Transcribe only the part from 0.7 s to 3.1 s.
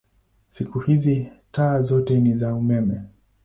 hizi taa zote ni za umeme.